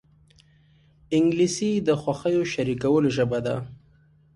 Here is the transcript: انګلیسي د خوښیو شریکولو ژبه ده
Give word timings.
انګلیسي 1.17 1.71
د 1.87 1.89
خوښیو 2.01 2.43
شریکولو 2.53 3.09
ژبه 3.17 3.39
ده 3.45 3.55